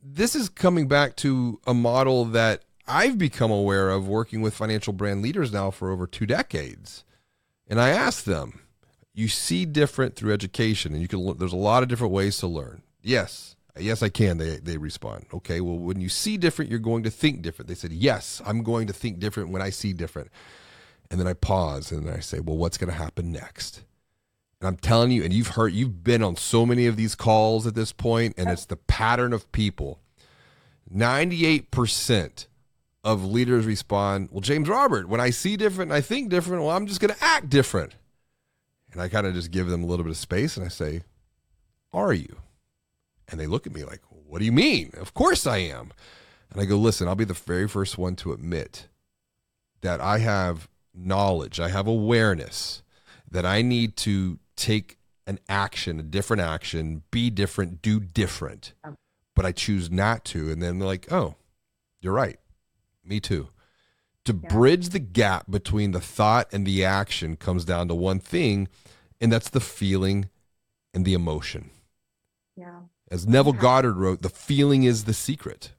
[0.01, 4.93] this is coming back to a model that I've become aware of working with financial
[4.93, 7.03] brand leaders now for over two decades.
[7.67, 8.61] And I ask them,
[9.13, 12.47] you see different through education and you can there's a lot of different ways to
[12.47, 12.81] learn.
[13.01, 13.55] Yes.
[13.77, 14.37] Yes, I can.
[14.37, 15.25] They they respond.
[15.33, 17.67] Okay, well, when you see different, you're going to think different.
[17.67, 20.29] They said, Yes, I'm going to think different when I see different.
[21.09, 23.83] And then I pause and I say, Well, what's going to happen next?
[24.63, 27.67] And I'm telling you, and you've heard, you've been on so many of these calls
[27.67, 29.99] at this point, and it's the pattern of people.
[30.89, 32.47] 98%
[33.03, 36.87] of leaders respond, Well, James Robert, when I see different I think different, well, I'm
[36.87, 37.95] just going to act different.
[38.93, 41.01] And I kind of just give them a little bit of space and I say,
[41.91, 42.37] Are you?
[43.27, 44.91] And they look at me like, What do you mean?
[44.95, 45.91] Of course I am.
[46.49, 48.87] And I go, Listen, I'll be the very first one to admit
[49.81, 52.81] that I have knowledge, I have awareness
[53.29, 58.73] that I need to take an action, a different action, be different, do different.
[59.35, 60.51] But I choose not to.
[60.51, 61.35] And then they're like, oh,
[62.01, 62.39] you're right.
[63.03, 63.49] Me too.
[64.25, 64.49] To yeah.
[64.49, 68.69] bridge the gap between the thought and the action comes down to one thing,
[69.19, 70.29] and that's the feeling
[70.93, 71.71] and the emotion.
[72.55, 72.81] Yeah.
[73.11, 73.61] As Neville yeah.
[73.61, 75.73] Goddard wrote, the feeling is the secret.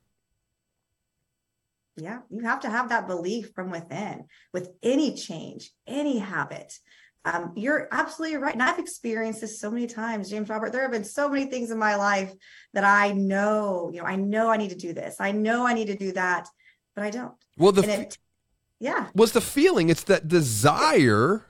[1.97, 6.73] Yeah, you have to have that belief from within with any change, any habit
[7.25, 8.53] um, you're absolutely right.
[8.53, 10.73] And I've experienced this so many times, James Robert.
[10.73, 12.33] There have been so many things in my life
[12.75, 15.17] that I know, you know, I know I need to do this.
[15.21, 16.49] I know I need to do that,
[16.95, 17.33] but I don't.
[17.57, 18.19] Well, the it,
[18.79, 19.89] yeah was the feeling.
[19.89, 21.47] It's that desire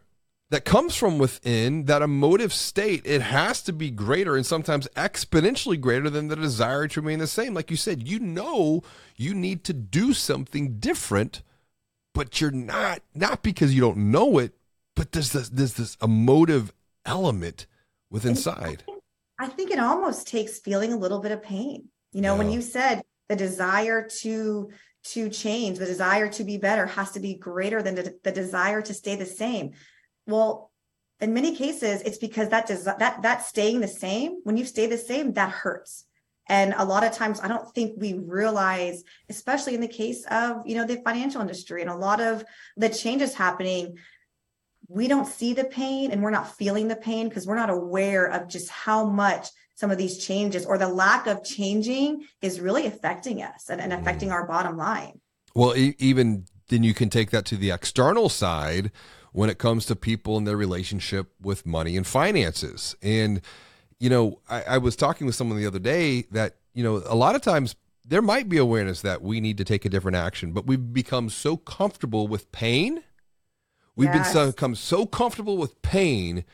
[0.51, 3.03] that comes from within, that emotive state.
[3.05, 7.27] It has to be greater and sometimes exponentially greater than the desire to remain the
[7.27, 7.55] same.
[7.55, 8.85] Like you said, you know
[9.17, 11.43] you need to do something different,
[12.13, 14.53] but you're not not because you don't know it
[14.95, 16.73] but there's this there's this emotive
[17.05, 17.67] element
[18.11, 18.85] with inside.
[19.39, 21.89] I think it almost takes feeling a little bit of pain.
[22.13, 22.39] You know, yeah.
[22.39, 24.71] when you said the desire to
[25.05, 28.81] to change, the desire to be better has to be greater than the, the desire
[28.83, 29.73] to stay the same.
[30.27, 30.71] Well,
[31.21, 34.41] in many cases, it's because that does that that staying the same.
[34.45, 36.05] When you stay the same, that hurts.
[36.47, 40.67] And a lot of times, I don't think we realize, especially in the case of
[40.67, 42.45] you know the financial industry and a lot of
[42.77, 43.97] the changes happening
[44.95, 48.27] we don't see the pain and we're not feeling the pain because we're not aware
[48.27, 52.87] of just how much some of these changes or the lack of changing is really
[52.87, 54.01] affecting us and, and mm-hmm.
[54.01, 55.21] affecting our bottom line.
[55.53, 58.93] Well, e- even then, you can take that to the external side
[59.33, 62.95] when it comes to people and their relationship with money and finances.
[63.03, 63.41] And,
[63.99, 67.17] you know, I, I was talking with someone the other day that, you know, a
[67.17, 67.75] lot of times
[68.07, 71.31] there might be awareness that we need to take a different action, but we've become
[71.31, 73.03] so comfortable with pain
[73.97, 74.33] We've yes.
[74.33, 76.45] been become so comfortable with pain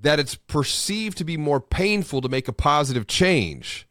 [0.00, 3.88] that it's perceived to be more painful to make a positive change.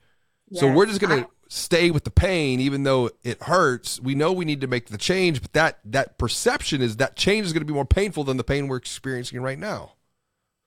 [0.50, 0.62] Yes.
[0.62, 4.00] So we're just going to stay with the pain even though it hurts.
[4.00, 7.46] We know we need to make the change, but that that perception is that change
[7.46, 9.94] is going to be more painful than the pain we're experiencing right now.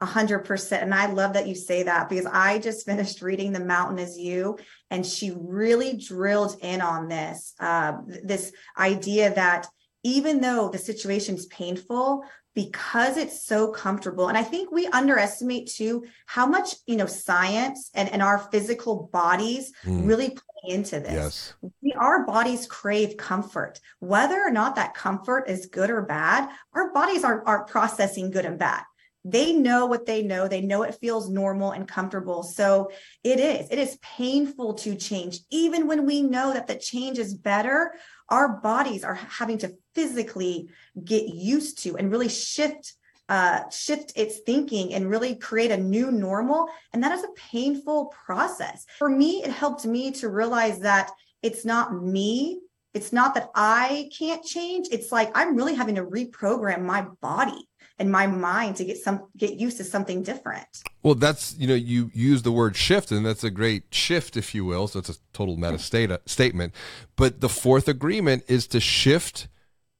[0.01, 0.83] A hundred percent.
[0.83, 4.19] And I love that you say that because I just finished reading The Mountain Is
[4.19, 4.59] You,
[4.91, 9.67] and she really drilled in on this, uh, this idea that
[10.05, 12.23] even though the situation is painful
[12.55, 17.91] because it's so comfortable and i think we underestimate too how much you know science
[17.95, 20.07] and, and our physical bodies mm.
[20.07, 21.13] really play into this.
[21.13, 21.55] Yes.
[21.83, 23.81] we, our bodies crave comfort.
[24.01, 28.45] Whether or not that comfort is good or bad our bodies are, are processing good
[28.45, 28.83] and bad.
[29.27, 30.49] They know what they know.
[30.49, 32.43] They know it feels normal and comfortable.
[32.43, 32.91] So
[33.23, 37.35] it is it is painful to change even when we know that the change is
[37.35, 37.93] better
[38.29, 40.69] our bodies are having to physically
[41.05, 42.95] get used to and really shift
[43.29, 46.69] uh, shift its thinking and really create a new normal.
[46.93, 48.85] And that is a painful process.
[48.99, 51.11] For me, it helped me to realize that
[51.43, 52.61] it's not me.
[52.93, 54.89] It's not that I can't change.
[54.93, 57.67] It's like I'm really having to reprogram my body
[57.99, 60.67] and my mind to get some get used to something different.
[61.03, 64.55] Well, that's you know you use the word shift, and that's a great shift, if
[64.55, 64.89] you will.
[64.89, 66.75] So it's a total meta state, uh, statement.
[67.17, 69.49] But the fourth agreement is to shift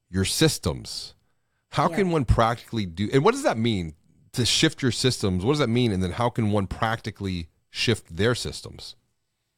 [0.09, 1.13] your systems.
[1.71, 1.97] How yeah.
[1.97, 3.09] can one practically do?
[3.11, 3.95] And what does that mean
[4.33, 5.43] to shift your systems?
[5.43, 5.91] What does that mean?
[5.91, 8.95] And then how can one practically shift their systems?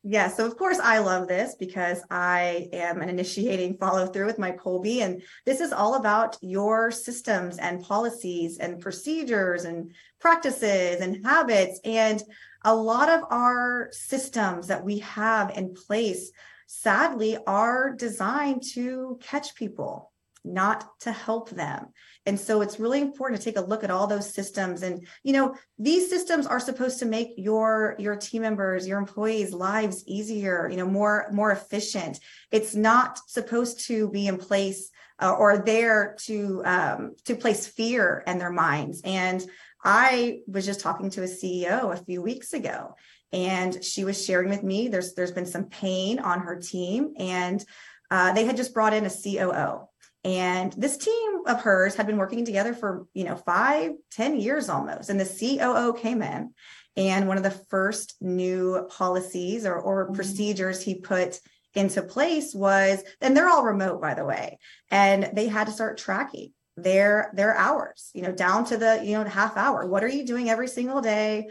[0.03, 4.39] Yeah, so of course I love this because I am an initiating follow through with
[4.39, 5.01] my Kolbe.
[5.01, 9.91] And this is all about your systems and policies and procedures and
[10.21, 11.79] practices and habits.
[11.83, 12.21] And
[12.63, 16.31] a lot of our systems that we have in place,
[16.67, 20.11] sadly, are designed to catch people
[20.45, 21.87] not to help them.
[22.27, 24.83] And so it's really important to take a look at all those systems.
[24.83, 29.53] And, you know, these systems are supposed to make your, your team members, your employees
[29.53, 32.19] lives easier, you know, more, more efficient.
[32.51, 38.23] It's not supposed to be in place uh, or there to, um, to place fear
[38.27, 39.01] in their minds.
[39.05, 39.43] And
[39.83, 42.93] I was just talking to a CEO a few weeks ago
[43.31, 47.65] and she was sharing with me there's there's been some pain on her team and
[48.09, 49.87] uh, they had just brought in a COO
[50.27, 54.67] and this team of hers had been working together for, you know, five, ten years
[54.67, 55.09] almost.
[55.09, 56.53] And the COO came in
[56.97, 60.15] and one of the first new policies or, or mm-hmm.
[60.15, 61.39] procedures he put
[61.75, 64.59] into place was, and they're all remote, by the way,
[64.91, 69.13] and they had to start tracking their their hours, you know, down to the, you
[69.13, 69.87] know, half hour.
[69.87, 71.47] What are you doing every single day?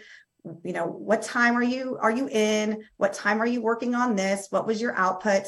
[0.64, 2.85] You know, what time are you are you in?
[2.99, 4.49] What time are you working on this?
[4.51, 5.45] What was your output?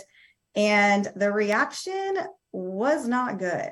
[0.55, 2.17] And the reaction
[2.53, 3.71] was not good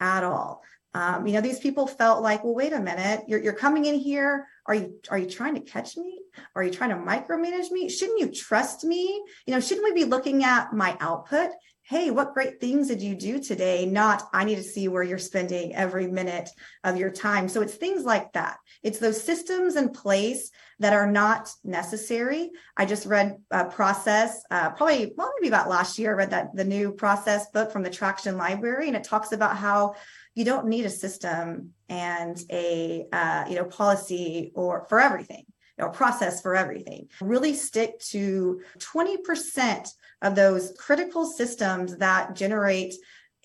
[0.00, 0.62] at all.
[0.94, 3.96] Um, you know, these people felt like, well, wait a minute, you're, you're coming in
[3.96, 4.46] here.
[4.66, 6.18] Are you are you trying to catch me?
[6.54, 7.88] Are you trying to micromanage me?
[7.88, 9.22] Shouldn't you trust me?
[9.46, 11.50] You know, shouldn't we be looking at my output?
[11.88, 13.86] Hey, what great things did you do today?
[13.86, 16.50] Not, I need to see where you're spending every minute
[16.84, 17.48] of your time.
[17.48, 18.58] So it's things like that.
[18.82, 22.50] It's those systems in place that are not necessary.
[22.76, 26.54] I just read a process, uh, probably, well, maybe about last year, I read that
[26.54, 29.94] the new process book from the Traction Library, and it talks about how
[30.34, 35.46] you don't need a system and a uh, you know policy or for everything
[35.78, 37.08] or process for everything.
[37.20, 39.88] Really stick to 20%
[40.22, 42.94] of those critical systems that generate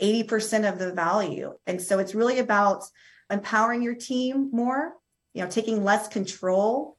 [0.01, 1.53] 80% of the value.
[1.67, 2.84] And so it's really about
[3.30, 4.93] empowering your team more,
[5.34, 6.97] you know, taking less control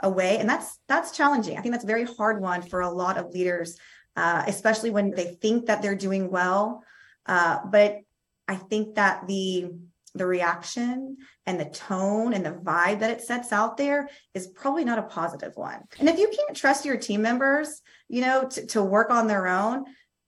[0.00, 0.38] away.
[0.38, 1.56] And that's that's challenging.
[1.56, 3.78] I think that's a very hard one for a lot of leaders
[4.16, 6.84] uh, especially when they think that they're doing well.
[7.26, 8.00] Uh, but
[8.48, 9.70] i think that the
[10.14, 14.84] the reaction and the tone and the vibe that it sets out there is probably
[14.84, 18.66] not a positive one and if you can't trust your team members you know to,
[18.66, 19.84] to work on their own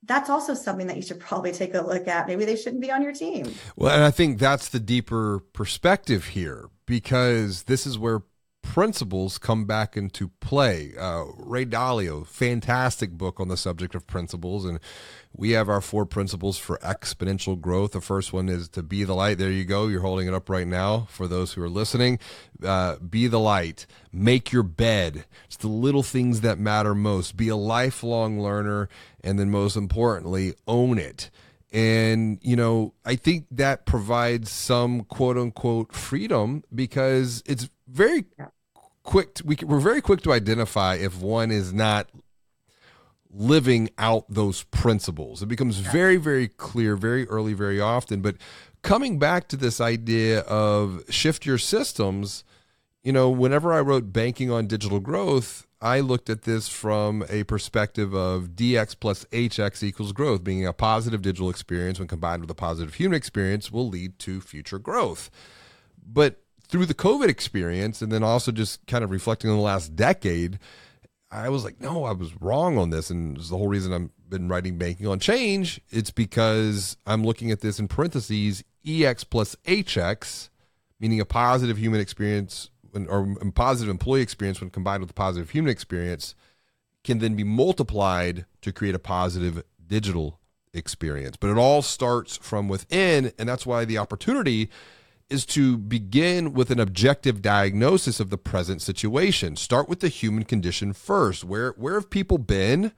[0.07, 2.27] that's also something that you should probably take a look at.
[2.27, 3.53] Maybe they shouldn't be on your team.
[3.77, 8.23] Well, and I think that's the deeper perspective here because this is where
[8.75, 10.95] principles come back into play.
[10.99, 14.81] Uh, Ray Dalio, fantastic book on the subject of principles, and
[15.33, 17.93] we have our four principles for exponential growth.
[17.93, 19.39] The first one is to be the light.
[19.39, 19.87] There you go.
[19.87, 22.19] You're holding it up right now for those who are listening.
[22.65, 23.87] Uh, be the light.
[24.13, 25.25] Make your bed.
[25.47, 27.37] It's the little things that matter most.
[27.37, 28.89] Be a lifelong learner,
[29.23, 31.31] and then most importantly, own it.
[31.73, 38.25] And, you know, I think that provides some quote unquote freedom because it's very
[39.05, 42.11] quick to, we, we're very quick to identify if one is not
[43.31, 45.43] living out those principles.
[45.43, 48.21] It becomes very very clear very early very often.
[48.21, 48.37] But
[48.83, 52.45] coming back to this idea of shift your systems
[53.03, 57.45] you know whenever i wrote banking on digital growth i looked at this from a
[57.45, 62.51] perspective of dx plus hx equals growth being a positive digital experience when combined with
[62.51, 65.31] a positive human experience will lead to future growth.
[66.07, 69.95] But through the COVID experience and then also just kind of reflecting on the last
[69.95, 70.59] decade,
[71.31, 73.11] I was like, no, I was wrong on this.
[73.11, 75.81] And the whole reason I've been writing Banking on Change.
[75.91, 80.49] It's because I'm looking at this in parentheses EX plus HX,
[81.01, 82.71] meaning a positive human experience
[83.09, 86.35] or a positive employee experience when combined with a positive human experience
[87.03, 90.39] can then be multiplied to create a positive digital
[90.73, 91.37] experience.
[91.37, 93.33] But it all starts from within.
[93.39, 94.71] And that's why the opportunity
[95.35, 99.57] is to begin with an objective diagnosis of the present situation.
[99.57, 101.43] Start with the human condition first.
[101.43, 102.93] Where where have people been?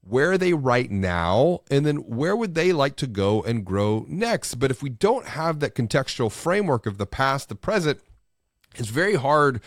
[0.00, 1.62] Where are they right now?
[1.70, 4.54] And then where would they like to go and grow next?
[4.54, 8.00] But if we don't have that contextual framework of the past, the present,
[8.76, 9.60] it's very hard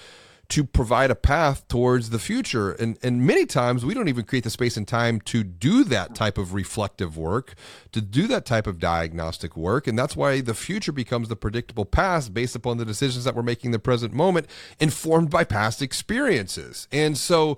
[0.49, 2.71] to provide a path towards the future.
[2.71, 6.15] And and many times we don't even create the space and time to do that
[6.15, 7.55] type of reflective work,
[7.91, 9.87] to do that type of diagnostic work.
[9.87, 13.43] And that's why the future becomes the predictable past based upon the decisions that we're
[13.43, 14.47] making in the present moment,
[14.79, 16.87] informed by past experiences.
[16.91, 17.57] And so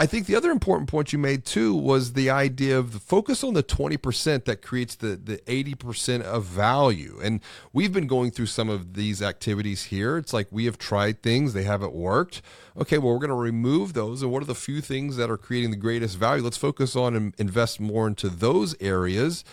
[0.00, 3.44] I think the other important point you made too was the idea of the focus
[3.44, 7.20] on the 20% that creates the, the 80% of value.
[7.22, 7.42] And
[7.74, 10.16] we've been going through some of these activities here.
[10.16, 12.40] It's like we have tried things, they haven't worked.
[12.78, 14.22] Okay, well, we're going to remove those.
[14.22, 16.42] And what are the few things that are creating the greatest value?
[16.42, 19.44] Let's focus on and invest more into those areas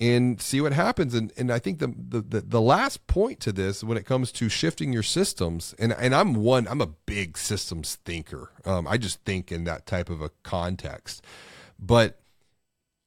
[0.00, 1.14] and see what happens.
[1.14, 4.48] And and I think the, the the last point to this when it comes to
[4.48, 8.50] shifting your systems, and and I'm one, I'm a big systems thinker.
[8.64, 11.24] Um, I just think in that type of a context,
[11.78, 12.20] but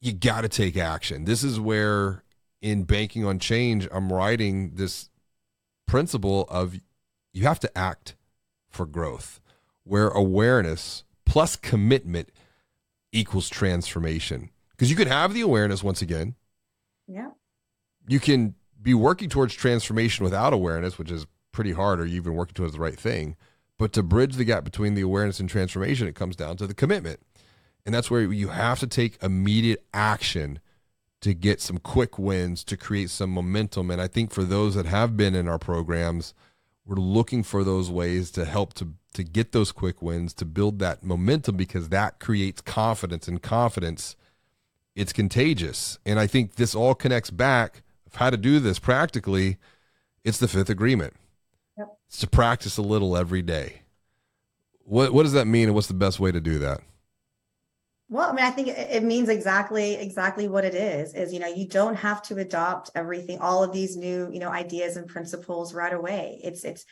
[0.00, 1.24] you got to take action.
[1.24, 2.22] This is where
[2.60, 5.10] in banking on change, I'm writing this
[5.86, 6.78] principle of
[7.32, 8.16] you have to act
[8.68, 9.40] for growth,
[9.84, 12.30] where awareness plus commitment
[13.12, 14.50] equals transformation.
[14.70, 16.36] Because you can have the awareness once again,
[17.08, 17.30] yeah.
[18.06, 22.34] You can be working towards transformation without awareness, which is pretty hard, or you even
[22.34, 23.36] working towards the right thing.
[23.78, 26.74] But to bridge the gap between the awareness and transformation, it comes down to the
[26.74, 27.20] commitment.
[27.84, 30.60] And that's where you have to take immediate action
[31.20, 33.90] to get some quick wins, to create some momentum.
[33.90, 36.34] And I think for those that have been in our programs,
[36.84, 40.78] we're looking for those ways to help to to get those quick wins, to build
[40.78, 44.16] that momentum because that creates confidence and confidence
[44.98, 45.98] it's contagious.
[46.04, 49.56] And I think this all connects back of how to do this practically.
[50.24, 51.14] It's the fifth agreement.
[51.78, 51.86] Yep.
[52.08, 53.82] It's to practice a little every day.
[54.80, 56.80] What what does that mean and what's the best way to do that?
[58.10, 61.14] Well, I mean, I think it means exactly exactly what it is.
[61.14, 64.50] Is you know, you don't have to adopt everything, all of these new you know
[64.50, 66.40] ideas and principles right away.
[66.42, 66.86] It's it's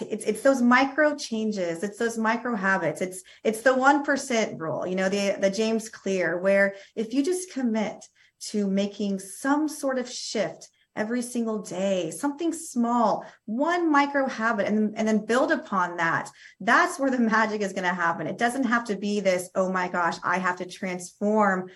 [0.00, 4.94] it's it's those micro changes it's those micro habits it's it's the 1% rule you
[4.94, 8.04] know the the James Clear where if you just commit
[8.50, 14.94] to making some sort of shift every single day something small one micro habit and,
[14.96, 16.30] and then build upon that
[16.60, 18.26] that's where the magic is going to happen.
[18.26, 21.68] It doesn't have to be this oh my gosh i have to transform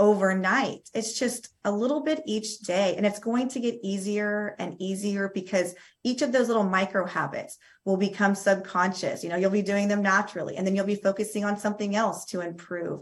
[0.00, 0.88] overnight.
[0.94, 2.94] It's just a little bit each day.
[2.96, 7.58] And it's going to get easier and easier because each of those little micro habits
[7.84, 9.22] will become subconscious.
[9.22, 12.24] You know, you'll be doing them naturally and then you'll be focusing on something else
[12.26, 13.00] to improve.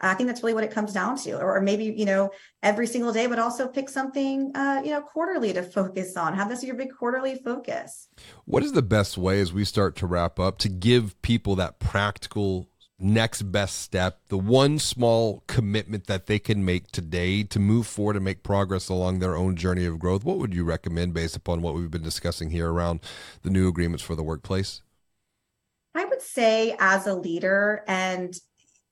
[0.00, 1.36] I think that's really what it comes down to.
[1.36, 2.30] Or, maybe, you know,
[2.62, 6.32] every single day, but also pick something, uh, you know, quarterly to focus on.
[6.34, 8.06] Have this your big quarterly focus.
[8.44, 11.80] What is the best way as we start to wrap up to give people that
[11.80, 12.68] practical
[12.98, 18.16] next best step, the one small commitment that they can make today to move forward
[18.16, 21.62] and make progress along their own journey of growth, what would you recommend based upon
[21.62, 23.00] what we've been discussing here around
[23.42, 24.82] the new agreements for the workplace?
[25.94, 28.38] I would say, as a leader, and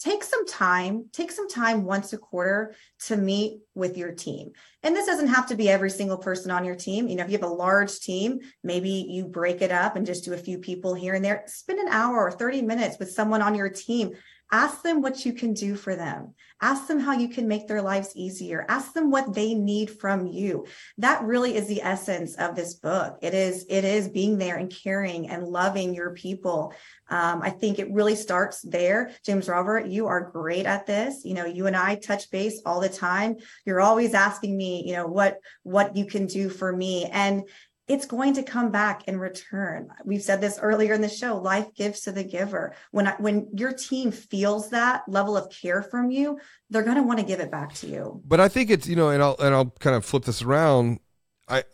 [0.04, 2.74] take some time, take some time once a quarter
[3.06, 4.52] to meet with your team.
[4.82, 7.08] And this doesn't have to be every single person on your team.
[7.08, 10.24] You know, if you have a large team, maybe you break it up and just
[10.24, 11.44] do a few people here and there.
[11.46, 14.12] Spend an hour or 30 minutes with someone on your team
[14.52, 16.34] Ask them what you can do for them.
[16.60, 18.64] Ask them how you can make their lives easier.
[18.68, 20.66] Ask them what they need from you.
[20.98, 23.18] That really is the essence of this book.
[23.20, 26.72] It is, it is being there and caring and loving your people.
[27.08, 29.10] Um, I think it really starts there.
[29.24, 31.24] James Robert, you are great at this.
[31.24, 33.36] You know, you and I touch base all the time.
[33.66, 37.06] You're always asking me, you know, what, what you can do for me.
[37.06, 37.42] And
[37.86, 39.90] it's going to come back in return.
[40.04, 42.74] We've said this earlier in the show, life gives to the giver.
[42.92, 46.38] When I, when your team feels that level of care from you,
[46.70, 48.22] they're going to want to give it back to you.
[48.24, 51.00] But I think it's, you know, and I'll and I'll kind of flip this around.
[51.46, 51.64] I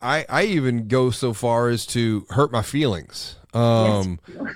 [0.00, 3.36] I I even go so far as to hurt my feelings.
[3.52, 4.54] Um yes,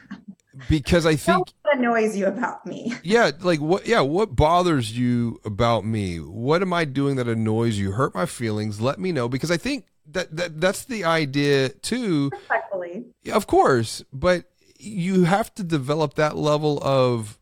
[0.68, 2.94] because I think what annoys you about me.
[3.02, 6.18] Yeah, like what yeah, what bothers you about me?
[6.18, 7.92] What am I doing that annoys you?
[7.92, 8.80] Hurt my feelings?
[8.80, 12.30] Let me know because I think that, that that's the idea too.
[12.32, 13.04] Respectfully.
[13.32, 14.44] Of course, but
[14.78, 17.38] you have to develop that level of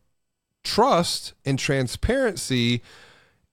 [0.63, 2.81] trust and transparency.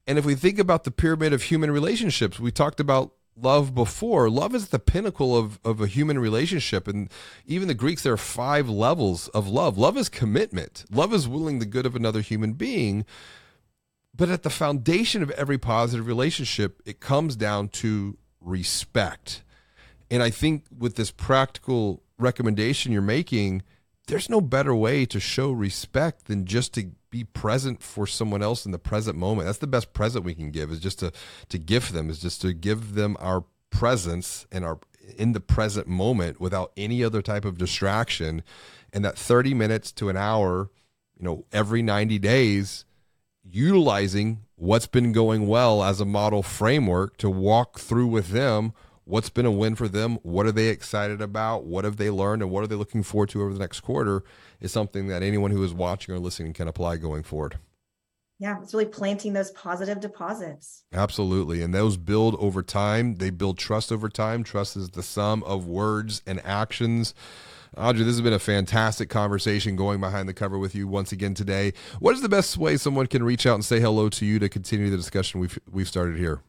[0.06, 4.30] And if we think about the pyramid of human relationships, we talked about love before.
[4.30, 6.88] Love is the pinnacle of, of a human relationship.
[6.88, 7.10] And
[7.46, 9.76] even the Greeks, there are five levels of love.
[9.76, 13.04] Love is commitment, love is willing the good of another human being.
[14.14, 18.16] But at the foundation of every positive relationship, it comes down to
[18.46, 19.42] respect.
[20.10, 23.62] And I think with this practical recommendation you're making,
[24.06, 28.64] there's no better way to show respect than just to be present for someone else
[28.64, 29.46] in the present moment.
[29.46, 31.12] That's the best present we can give is just to
[31.48, 34.78] to gift them is just to give them our presence and our
[35.16, 38.42] in the present moment without any other type of distraction.
[38.92, 40.70] And that 30 minutes to an hour,
[41.18, 42.85] you know, every 90 days,
[43.56, 48.72] utilizing what's been going well as a model framework to walk through with them
[49.06, 52.42] what's been a win for them, what are they excited about, what have they learned,
[52.42, 54.22] and what are they looking forward to over the next quarter
[54.60, 57.58] is something that anyone who is watching or listening can apply going forward.
[58.38, 60.82] Yeah, it's really planting those positive deposits.
[60.92, 61.62] Absolutely.
[61.62, 63.14] And those build over time.
[63.14, 64.44] They build trust over time.
[64.44, 67.14] Trust is the sum of words and actions.
[67.76, 71.34] Audrey, this has been a fantastic conversation going behind the cover with you once again
[71.34, 71.72] today.
[72.00, 74.48] What is the best way someone can reach out and say hello to you to
[74.48, 76.42] continue the discussion we've we've started here?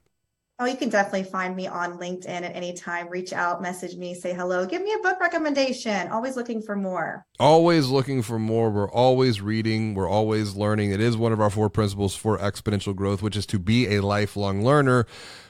[0.60, 3.10] Oh, you can definitely find me on LinkedIn at any time.
[3.10, 6.08] Reach out, message me, say hello, give me a book recommendation.
[6.08, 7.28] Always looking for more.
[7.40, 8.72] Always looking for more.
[8.72, 9.94] We're always reading.
[9.94, 10.92] We're always learning.
[10.92, 14.02] It is one of our four principles for exponential growth, which is to be a
[14.02, 15.06] lifelong learner,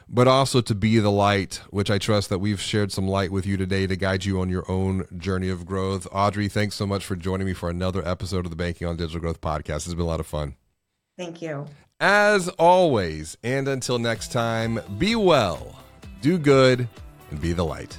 [0.09, 3.45] but also to be the light, which I trust that we've shared some light with
[3.45, 6.07] you today to guide you on your own journey of growth.
[6.11, 9.19] Audrey, thanks so much for joining me for another episode of the Banking on Digital
[9.19, 9.85] Growth podcast.
[9.85, 10.55] It's been a lot of fun.
[11.17, 11.65] Thank you.
[11.99, 15.79] As always, and until next time, be well,
[16.21, 16.87] do good,
[17.31, 17.97] and be the light.